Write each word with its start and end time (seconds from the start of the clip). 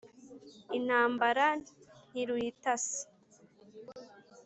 Intambara 0.77 1.45
ntiruyitasi 2.09 3.01